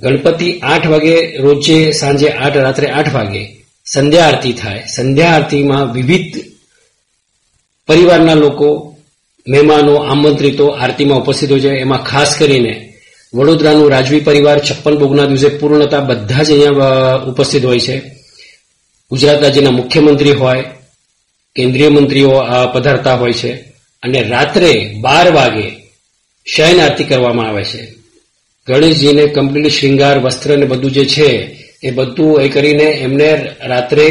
[0.00, 4.82] ગણપતિ આઠ વાગે રોજે સાંજે આઠ, રાત્રે આઠ વાગે સંધ્યા આરતી થાય.
[4.96, 6.44] સંધ્યા આરતીમાં વિવિધ
[7.88, 8.96] પરિવારના લોકો,
[9.48, 11.68] મહેમાનો, આમંત્રિતો આરતીમાં ઉપસ્થિત હોય છે.
[11.68, 12.94] એમાં ખાસ કરીને
[13.34, 18.19] વડોદરાનું રાજવી પરિવાર છપ્પન ભોગના દિવસે પૂર્ણતા બધા જ અહીંયા ઉપસ્થિત હોય છે.
[19.10, 20.64] ગુજરાત રાજ્યના મુખ્યમંત્રી હોય,
[21.56, 22.32] કેન્દ્રીય મંત્રીઓ
[22.72, 23.52] પધારતા હોય છે,
[24.02, 25.68] અને રાત્રે બાર વાગે
[26.46, 27.82] શયન આરતી કરવામાં આવે છે.
[28.68, 31.28] ગણેશજીને કમ્પ્લીટ શ્રૃંગાર વસ્ત્ર ને બધું જે છે,
[31.82, 33.28] એ બધું એ કરીને એમને
[33.64, 34.06] રાત્રે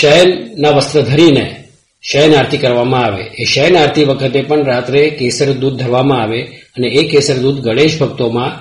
[0.00, 1.64] શયનના વસ્ત્ર ધરીને
[2.02, 3.24] શયન આરતી કરવામાં આવે.
[3.38, 6.40] એ શયન આરતી વખતે પણ રાત્રે કેસર દૂધ ધરવામાં આવે
[6.76, 8.52] અને એ કેસર દૂધ ગણેશ ભક્તોમાં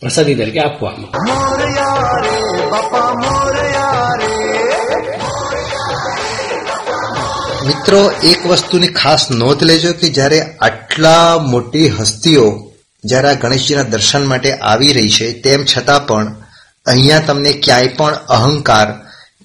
[0.00, 1.10] પ્રસાદી તરીકે આપવામાં
[7.64, 12.46] મિત્રો, એક વસ્તુની ખાસ નોંધ લેજો કે જ્યારે આટલા મોટી હસ્તીઓ
[13.04, 16.26] જ્યારે આ ગણેશજીના દર્શન માટે આવી રહી છે, તેમ છતાં પણ
[16.86, 18.88] અહીંયા તમને ક્યાંય પણ અહંકાર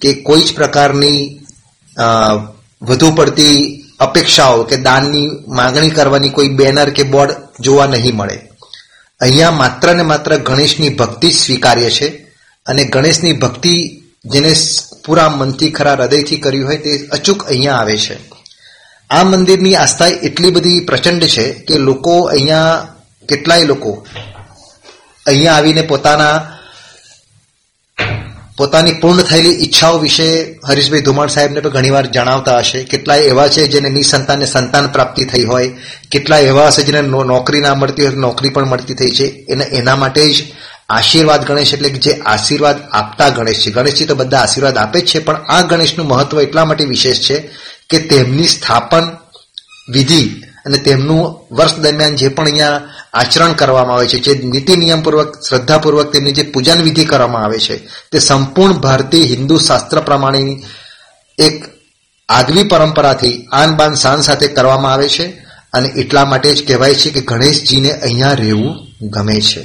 [0.02, 1.20] કે કોઈ જ પ્રકારની
[2.82, 3.56] વધુ પડતી
[4.00, 5.26] અપેક્ષાઓ કે દાનની
[5.58, 8.36] માગણી કરવાની કોઈ બેનર કે બોર્ડ જોવા નહીં મળે.
[9.20, 12.08] અહીંયા માત્ર ને માત્ર ગણેશની ભક્તિ જ સ્વીકાર્ય છે
[12.66, 13.74] અને ગણેશની ભક્તિ
[14.24, 14.54] જેને
[15.06, 18.18] પૂરા મનથી ખરા હૃદયથી કર્યું હોય તે અચૂક અહીંયા આવે છે.
[19.10, 22.94] આ મંદિરની આસ્થા એટલી બધી પ્રચંડ છે કે લોકો અહીંયા,
[23.28, 24.06] કેટલાય લોકો
[25.26, 26.56] અહીંયા આવીને પોતાના,
[28.56, 32.84] પોતાની પૂર્ણ થયેલી ઈચ્છાઓ વિશે હરીશભાઈ ધુમાણ સાહેબને પણ ઘણીવાર જણાવતા હશે.
[32.84, 35.68] કેટલાય એવા છે જેને નિસંતાનને સંતાન પ્રાપ્તિ થઈ હોય.
[36.10, 39.24] કેટલાય એવા હશે જેને નોકરી ના મળતી હોય નોકરી પણ મળતી થઈ છે.
[39.24, 40.52] એને એના માટે જ
[40.90, 45.38] આશીર્વાદ ગણેશ એટલે જે આશીર્વાદ આપતા ગણેશ છે ગણેશજી તો બધા આશીર્વાદ આપે છે, પણ
[45.48, 47.36] આ ગણેશનું મહત્વ એટલા માટે વિશેષ છે
[47.90, 49.04] કે તેમની સ્થાપન
[49.88, 50.22] વિધિ
[50.66, 56.08] અને તેમનું વર્ષ દરમિયાન જે પણ અહીંયા આચરણ કરવામાં આવે છે, જે નીતિ નિયમપૂર્વક, શ્રદ્ધાપૂર્વક
[56.12, 57.76] તેમની જે પૂજન વિધિ કરવામાં આવે છે,
[58.10, 60.62] તે સંપૂર્ણ ભારતીય હિન્દુ શાસ્ત્ર પ્રમાણેની
[61.38, 61.56] એક
[62.28, 65.26] આગવી પરંપરાથી આન બાન શાન સાથે કરવામાં આવે છે
[65.72, 68.74] અને એટલા માટે જ કહેવાય છે કે ગણેશજીને અહીંયા રહેવું
[69.14, 69.62] ગમે છે.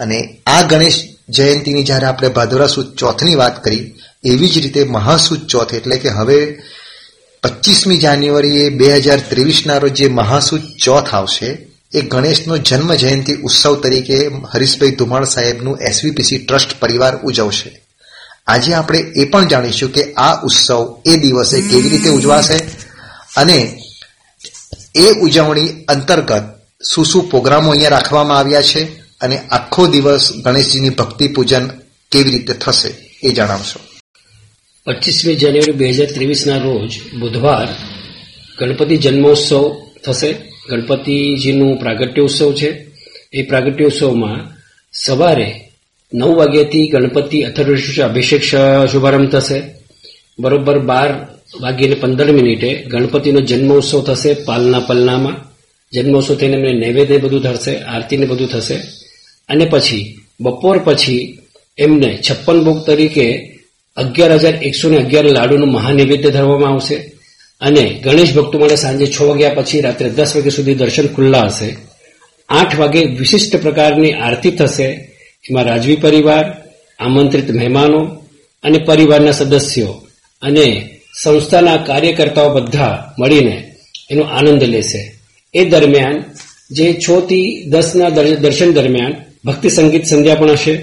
[0.00, 1.00] અને આ ગણેશ
[1.36, 3.84] જયંતિની જ્યારે આપણે ભાદોરા સુદ ચોથની વાત કરી,
[4.24, 6.38] એવી જ રીતે મહાસુદ ચોથ એટલે કે હવે
[7.42, 11.50] પચીસમી જાન્યુઆરીએ બે હજાર ત્રેવીસના રોજ જે મહાસુદ ચોથ આવશે,
[11.92, 14.18] એ ગણેશનો જન્મ જયંતિ ઉત્સવ તરીકે
[14.52, 17.70] હરીશભાઈ ધુમાળ સાહેબનું એસવીપીસી ટ્રસ્ટ પરિવાર ઉજવશે.
[18.46, 22.58] આજે આપણે એ પણ જાણીશું કે આ ઉત્સવ એ દિવસે કેવી રીતે ઉજવાશે
[23.36, 23.58] અને
[24.94, 26.46] એ ઉજવણી અંતર્ગત
[26.90, 28.82] શું શું પ્રોગ્રામો અહીંયા રાખવામાં આવ્યા છે.
[29.20, 31.68] અને આખો દિવસ ગણેશજીની ભક્તિ પૂજન
[32.12, 32.90] કેવી રીતે થશે
[33.28, 33.80] એ જણાવશો.
[34.86, 37.68] પચીસમી જાન્યુઆરી બે હજાર ત્રેવીસના રોજ બુધવાર
[38.58, 40.34] ગણપતિ જન્મોત્સવ થશે.
[40.70, 42.86] ગણપતિજીનું પ્રાગટ્ય ઉત્સવ છે.
[43.32, 44.56] એ પ્રાગટ્ય ઉત્સવમાં
[44.92, 45.68] સવારે
[46.14, 48.42] નવ વાગ્યાથી ગણપતિ અથર્વશીર્ષ અભિષેક
[48.92, 49.62] શુભારંભ થશે.
[50.38, 51.10] બરોબર બાર
[51.60, 55.36] વાગ્યે પંદર મિનિટે ગણપતિનો જન્મોત્સવ થશે પાલના પલનામાં.
[55.92, 58.76] જન્મોત્સવ થઈને એમને નૈવેદ્ય બધું થશે આરતીને બધું થશે.
[59.50, 61.38] અને પછી, બપોર પછી
[61.78, 63.58] એમને છપ્પન ભોગ તરીકે
[63.96, 66.94] અગિયાર હજાર એકસો ને અગિયાર લાડુનું મહાનૈવેદ્ય ધરવામાં આવશે
[67.60, 71.76] અને ગણેશ ભક્તો માટે સાંજે છ વાગ્યા પછી રાત્રે દસ વાગ્યા સુધી દર્શન ખુલ્લા હશે.
[72.48, 75.16] આઠ વાગે વિશિષ્ટ પ્રકારની આરતી થશે.
[75.50, 76.56] એમાં રાજવી પરિવાર,
[76.98, 77.98] આમંત્રિત મહેમાનો
[78.62, 80.06] અને પરિવારના સદસ્યો
[80.42, 80.90] અને
[81.22, 83.74] સંસ્થાના કાર્યકર્તાઓ બધા મળીને
[84.10, 85.14] એનો આનંદ લેશે.
[85.54, 86.24] એ દરમિયાન,
[86.70, 90.74] જે છ થી દસના દર્શન દરમિયાન ભક્તિ સંગીત સંધ્યા પણ હશે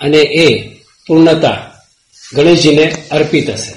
[0.00, 0.68] અને એ
[1.06, 1.72] પૂર્ણતા
[2.34, 3.72] ગણેશજીને અર્પિત હશે.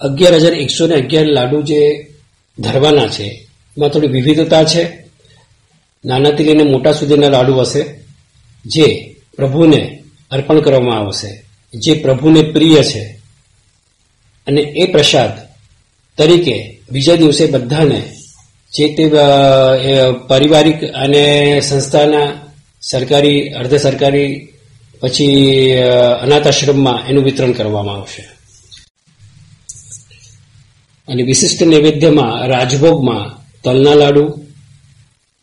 [0.00, 2.08] અગિયાર હજાર એકસો ને અગિયાર લાડુ જે
[2.58, 5.04] ધરવાના છે, એમાં થોડી વિવિધતા છે.
[6.04, 7.84] નાનાથી લઈને મોટા સુધીના લાડુ હશે,
[8.66, 13.20] જે પ્રભુને અર્પણ કરવામાં આવશે, જે પ્રભુને પ્રિય છે.
[14.46, 15.30] અને એ પ્રસાદ
[16.16, 18.02] તરીકે બીજા દિવસે બધાને
[18.74, 19.10] જે તે
[20.26, 22.32] પારિવારિક અને સંસ્થાના
[22.82, 24.48] સરકારી, અર્ધ સરકારી,
[25.00, 25.72] પછી
[26.20, 28.22] અનાથ આશ્રમમાં એનું વિતરણ કરવામાં આવશે.
[31.08, 33.24] અને વિશિષ્ટ નૈવેદ્યમાં રાજભોગમાં
[33.64, 34.24] તલના લાડુ,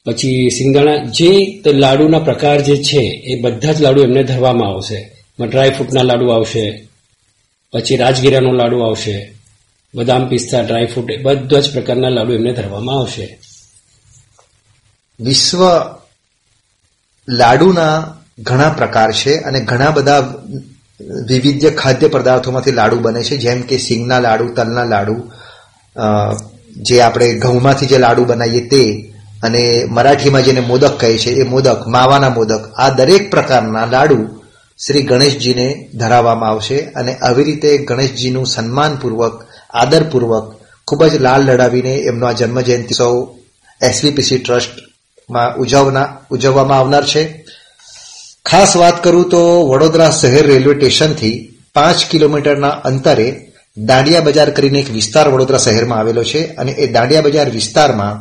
[0.05, 4.99] પછી સિંગાણા જે લાડુના પ્રકાર જે છે, એ બધા જ લાડુ એમને ધરવામાં આવશે.
[5.39, 6.87] ડ્રાય ફ્રૂટના લાડુ આવશે,
[7.73, 9.38] પછી રાજગીરાનો લાડુ આવશે
[9.95, 13.39] બદામ પિસ્તા ડ્રાયફ્રૂટ એ બધા જ પ્રકારના લાડુ એમને ધરવામાં આવશે.
[15.19, 15.61] વિશ્વ
[17.29, 20.33] લાડુના ઘણા પ્રકાર છે અને ઘણા બધા
[21.27, 23.37] વિવિધ ખાદ્ય પદાર્થોમાંથી લાડુ બને છે.
[23.37, 25.31] જેમ કે સિંગના લાડુ, તલના લાડુ
[26.77, 31.87] જે આપણે ઘઉંમાંથી જે લાડુ બનાવીએ તે અને મરાઠીમાં જેને મોદક કહે છે, એ મોદક,
[31.87, 34.43] માવાના મોદક, આ દરેક પ્રકારના લાડુ
[34.87, 40.47] શ્રી ગણેશજીને ધરાવવામાં આવશે અને આવી રીતે ગણેશજીનું સન્માનપૂર્વક આદરપૂર્વક
[40.87, 43.13] ખૂબ જ લાલ લડાવીને એમનો આ જન્મ સૌ
[43.81, 47.45] એસવીપીસી ટ્રસ્ટમાં ઉજવના, ઉજવવામાં આવનાર છે.
[48.45, 51.35] ખાસ વાત કરું તો વડોદરા શહેર રેલવે સ્ટેશનથી
[51.73, 53.27] પાંચ કિલોમીટરના અંતરે
[53.77, 58.15] દાંડિયા બજાર કરીને એક વિસ્તાર વડોદરા શહેરમાં આવેલો છે અને એ દાંડિયા બજાર વિસ્તારમાં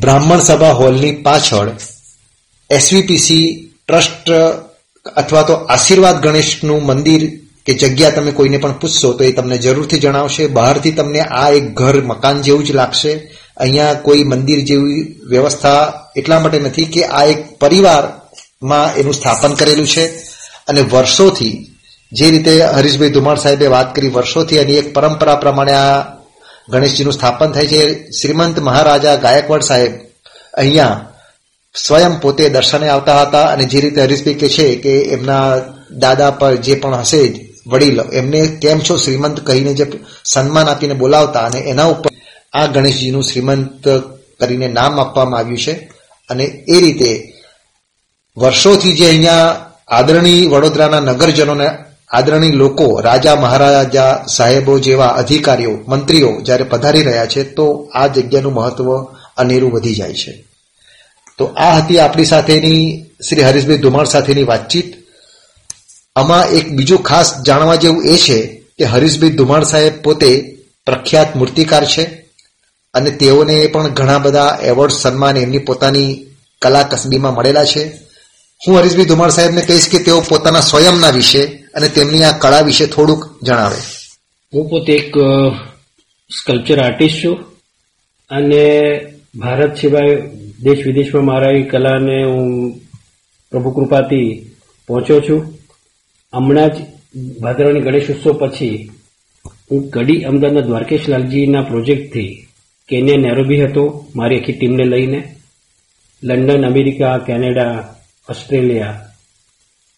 [0.00, 1.70] બ્રાહ્મણ સભા હોલની પાછળ
[2.70, 3.46] એસવીપીસી
[3.88, 4.26] ટ્રસ્ટ
[5.16, 7.22] અથવા તો આશીર્વાદ ગણેશનું મંદિર
[7.66, 10.46] કે જગ્યા તમે કોઈને પણ પૂછશો તો એ તમને જરૂરથી જણાવશે.
[10.46, 13.12] બહારથી તમને આ એક ઘર, મકાન જેવું જ લાગશે.
[13.56, 19.86] અહીંયા કોઈ મંદિર જેવી વ્યવસ્થા એટલા માટે નથી કે આ એક પરિવારમાં એનું સ્થાપન કરેલું
[19.86, 20.06] છે.
[20.68, 21.66] અને વર્ષોથી
[22.12, 26.00] જે રીતે હરીશભાઈ ધુમાડ સાહેબે વાત કરી, વર્ષોથી એની એક પરંપરા પ્રમાણે આ
[26.68, 28.10] ગણેશજીનું સ્થાપન થાય છે.
[28.10, 29.92] શ્રીમંત મહારાજા ગાયકવાડ સાહેબ
[30.54, 31.06] અહીંયા
[31.74, 35.58] સ્વયં પોતે દર્શને આવતા હતા અને જે રીતે હરીશભાઈ કે છે કે એમના
[35.90, 39.86] દાદા પર જે પણ હશે વડીલ, એમને કેમ છો શ્રીમંત કહીને જે
[40.24, 42.10] સન્માન આપીને બોલાવતા અને એના ઉપર
[42.52, 43.88] આ ગણેશજીનું શ્રીમંત
[44.40, 45.72] કરીને નામ આપવામાં આવ્યું છે.
[46.28, 47.32] અને એ રીતે
[48.36, 51.70] વર્ષોથી જે અહીંયા આદરણીય વડોદરાના નગરજનોને
[52.10, 58.52] આદરણીય લોકો, રાજા મહારાજા સાહેબો જેવા અધિકારીઓ, મંત્રીઓ જ્યારે પધારી રહ્યા છે, તો આ જગ્યાનું
[58.52, 59.02] મહત્વ
[59.36, 60.44] અનેરું વધી જાય છે.
[61.38, 64.99] તો આ હતી આપણી સાથેની શ્રી હરીશભાઈ ધુમાળ સાથેની વાતચીત.
[66.16, 71.84] આમાં એક બીજું ખાસ જાણવા જેવું એ છે કે હરીશભાઈ ધુમાણ સાહેબ પોતે પ્રખ્યાત મૂર્તિકાર
[71.84, 72.02] છે
[72.94, 76.26] અને તેઓને પણ ઘણા બધા એવોર્ડ સન્માન એમની પોતાની
[76.62, 77.84] કલા કસબીમાં મળેલા છે.
[78.66, 82.86] હું હરીશભાઈ ધુમાડ સાહેબને કહીશ કે તેઓ પોતાના સ્વયંના વિશે અને તેમની આ કળા વિશે
[82.86, 83.80] થોડુંક જણાવે.
[84.54, 85.14] હું પોતે એક
[86.38, 87.40] સ્કલ્પચર આર્ટિસ્ટ છું
[88.30, 89.00] અને
[89.34, 90.16] ભારત સિવાય
[90.62, 92.72] દેશ વિદેશમાં મારા એ કલાને હું
[93.50, 94.50] પ્રભુ કૃપાથી
[94.86, 95.59] પહોંચ્યો છું.
[96.32, 96.74] હમણાં જ
[97.40, 98.90] ભાદરવાની ગણેશ ઉત્સવ પછી
[99.70, 102.46] હું કડી અમદાવાદના દ્વારકેશ લાલજીના પ્રોજેક્ટથી
[102.88, 105.36] કેન્યા નેરોબી હતો, મારી આખી ટીમને લઈને.
[106.22, 107.94] લંડન, અમેરિકા, કેનેડા,
[108.28, 109.06] ઓસ્ટ્રેલિયા,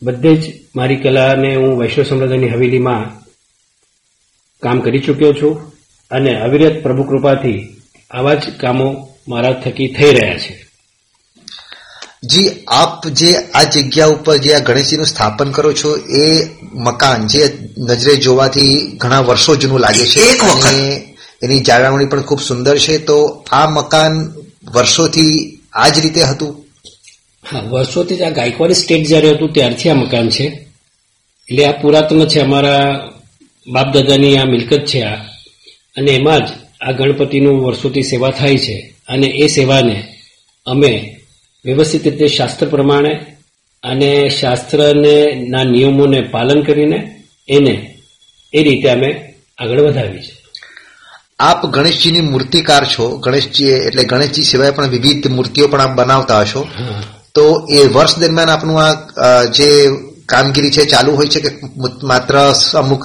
[0.02, 3.22] બધે જ મારી કલાને હું વૈષ્ણવ સંપ્રદાયની હવેલીમાં
[4.62, 5.72] કામ કરી ચૂક્યો છું
[6.10, 7.76] અને અવિરત પ્રભુ કૃપાથી
[8.10, 10.71] આવા જ કામો મારા થકી થઈ રહ્યા છે.
[12.24, 17.58] જી આપ જે આ જગ્યા ઉપર જે આ ગણેશજીનું સ્થાપન કરો છો એ મકાન જે
[17.78, 20.20] નજરે જોવાથી ઘણા વર્ષો જૂનું લાગે છે.
[20.20, 20.74] એક વખત.
[21.42, 22.98] એની જાળવણી પણ ખૂબ સુંદર છે.
[22.98, 24.32] તો આ મકાન
[24.74, 26.64] વર્ષોથી આ જ રીતે હતું?
[27.52, 30.44] હા વર્ષોથી જ આ ગાયકવાડી સ્ટેટ જ્યારે હતું ત્યારથી આ મકાન છે.
[31.48, 33.08] એટલે આ પુરાતન છે અમારા
[33.68, 35.14] બાપ દાદાની આ મિલકત છે આ.
[35.96, 36.48] અને એમાં જ
[36.80, 38.94] આ ગણપતિનું વર્ષોથી સેવા થાય છે.
[39.08, 40.04] અને એ સેવાને
[40.66, 41.18] અમે
[41.64, 43.14] વ્યવસ્થિત રીતે શાસ્ત્ર પ્રમાણે
[43.82, 47.96] અને શાસ્ત્રને ના નિયમોને પાલન કરીને એને
[48.52, 50.32] એ રીતે અમે આગળ વધાવી છે.
[51.38, 53.16] આપ ગણેશજીની મૂર્તિકાર છો.
[53.16, 56.66] ગણેશજી એટલે ગણેશજી સિવાય પણ વિવિધ મૂર્તિઓ પણ આપ બનાવતા હશો.
[57.34, 59.88] તો એ વર્ષ દરમિયાન આપનું આ જે
[60.26, 61.48] કામગીરી છે ચાલુ હોય છે કે
[62.02, 63.04] માત્ર અમુક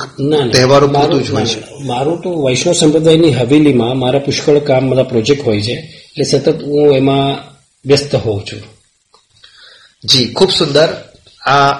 [0.53, 1.61] તહેવારો પૂરતું જ હોય છે?
[1.85, 5.73] મારું તો વૈષ્ણવ સંપ્રદાયની હવેલીમાં મારા પુષ્કળ કામ બધા પ્રોજેક્ટ હોય છે.
[5.73, 7.56] એટલે સતત હું એમાં
[7.87, 8.61] વ્યસ્ત હોઉં છું.
[10.03, 10.89] જી, ખૂબ સુંદર.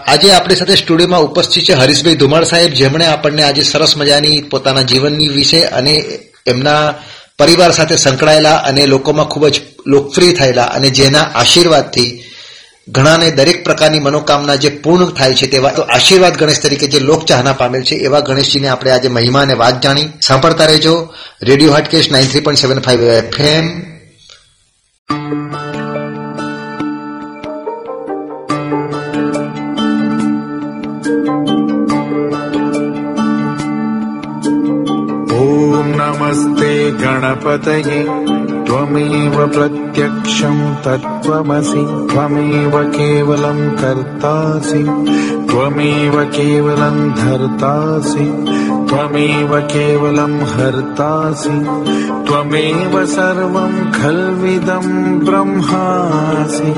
[0.06, 4.82] આજે આપણી સાથે સ્ટુડિયોમાં ઉપસ્થિત છે હરીશભાઈ ધુમાળ સાહેબ, જેમણે આપણને આજે સરસ મજાની પોતાના
[4.82, 5.94] જીવનની વિશે અને
[6.48, 6.94] એમના
[7.40, 12.24] પરિવાર સાથે સંકળાયેલા અને લોકોમાં ખૂબ જ લોકપ્રિય થયેલા અને જેના આશીર્વાદથી
[12.88, 17.54] ઘણાને દરેક પ્રકારની મનોકામના જે પૂર્ણ થાય છે તેવા, તો આશીર્વાદ ગણેશ તરીકે જે લોકચાહના
[17.54, 20.08] પામેલ છે, એવા ગણેશજીને આપણે આજે મહિમા અને વાત જાણી.
[20.28, 20.96] સાંભળતા રહેજો
[21.44, 23.66] radio Hatkesh nine three point seven five FM
[36.28, 38.04] नमस्ते गणपतये।
[38.66, 44.84] त्वमेव प्रत्यक्षम् तत्त्वमसि। त्वमेव केवलम् कर्तासि।
[45.50, 48.26] त्वमेव केवलम् धर्तासि।
[48.90, 51.50] त्वमेव केवलम् हर्तासि।
[52.28, 56.74] त्वमेव सर्वम् खल्विदम् ब्रह्मासि।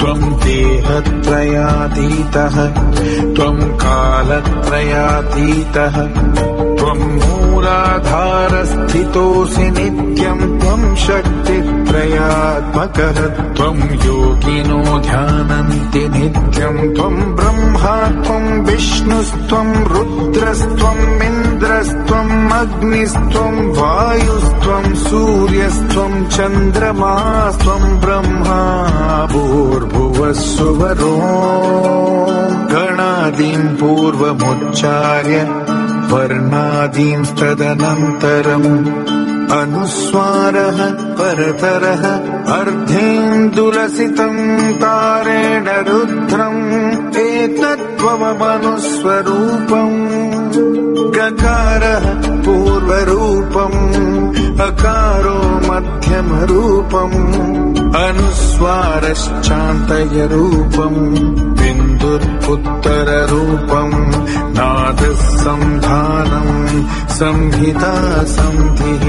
[0.00, 1.46] त्वम् देहत्रयातीतः
[3.36, 4.76] त्वम् कालत्रयातीतः
[6.78, 8.46] त्वम् मूलाधारस्थितोऽसि
[9.78, 10.86] नित्यम् त्वम्
[11.86, 13.18] शक्तित्रयात्मकः
[13.56, 17.94] त्वम् योगिनो ध्यानन्ति नित्यम् त्वम् ब्रह्मा
[18.26, 28.60] त्वम् विष्णुस्त्वम् रुद्रस्त्वम् इन्द्रस्त्वम् अग्निस्त्वम् वायुस्त्वम् सूर्यस्त्वम् चन्द्रमास्त्वम् ब्रह्मा
[29.32, 31.14] भूर्भुवः सुवरो
[32.72, 35.38] गणादीम् पूर्वमुच्चार्य
[36.10, 38.70] वर्णादींस्तदनन्तरम्
[39.54, 40.78] अनुस्वारः
[41.18, 42.02] परतरः
[42.56, 44.40] अर्धेन्दुलसितम्
[44.82, 46.62] तारेण रुद्रम्
[47.24, 49.98] एतत्त्वमनुस्वरूपम्
[51.16, 52.06] गकारः
[52.46, 53.78] पूर्वरूपम्
[54.64, 55.38] अकारो
[55.68, 57.16] मध्यमरूपम्
[58.02, 61.00] अनुस्वारश्चान्तयरूपम्
[61.58, 63.96] बिन्दुरुत्तररूपम्
[64.56, 66.54] नादः सन्धानम्
[67.18, 67.92] संहिता
[68.36, 69.04] सन्धिः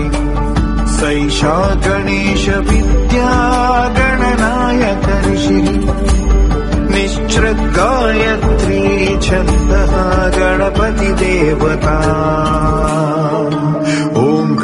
[0.98, 1.56] सैषा
[1.88, 3.32] गणेशविद्या
[4.00, 5.70] गणनायकर्षिः
[6.92, 8.84] निश्चृद्गायत्री
[9.28, 9.96] छन्दः
[10.40, 11.98] गणपतिदेवता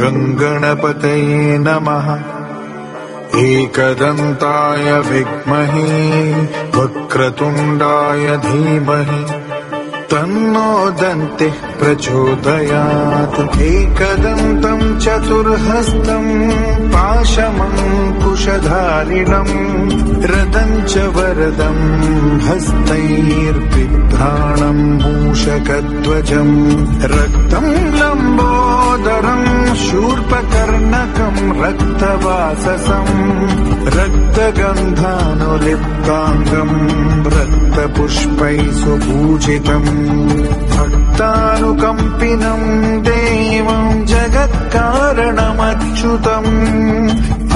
[0.04, 2.34] गङ्गणपतये नमः।
[3.40, 6.32] एकदन्ताय विद्महे
[6.78, 9.26] वक्रतुण्डाय धीमहि।
[10.12, 16.52] तन्नो दन्तिः प्रचोदयात्। एकदन्तम् चतुर्हस्तम्
[18.44, 19.56] पाशमङ्कुशधारिणम्
[20.32, 21.84] रदम् च वरदम्
[22.46, 23.62] हस्तैर्बिभ्राणम्
[25.04, 26.56] मूषकध्वजम्
[27.14, 29.48] रक्तम् लम्बोदरम्
[29.86, 33.16] शूर्पकर्णकम् रक्तवाससम्
[33.98, 36.78] रक्तगन्धानुलिप्ताङ्गम्
[37.36, 39.92] रक्तपुष्पैः सुपूजितम्
[40.76, 42.68] भक्तानुकम्पिनम्
[43.08, 46.52] देवम् जगत्कारणमच्युतम्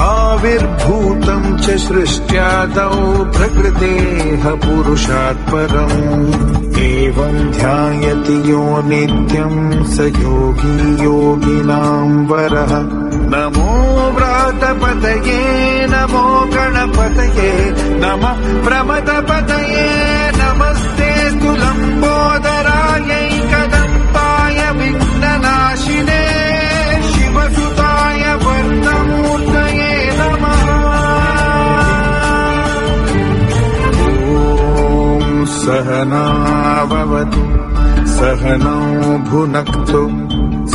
[0.01, 12.91] आविर्भूतम् च सृष्ट्यादौ प्रकृतेः पुरुषात् परम्। एवम् ध्यायति यो नित्यम् स योगी योगिनाम् वरः।
[13.31, 23.36] नमो व्रातपतये नमो गणपतये नमः प्रमदपतये नमस्ते लम्बोदरायैकदन्ताय
[35.47, 37.67] सहनावतु
[38.07, 40.11] सहनौ भुनक्तु।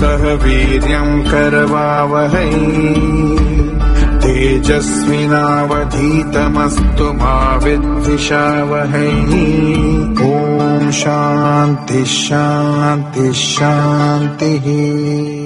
[0.00, 2.50] सह वीर्यम् करवावहै।
[4.20, 15.41] तेजस्विनावधीतमस्तु मा विद्विषावहै। ॐ शान्ति शान्ति शान्तिः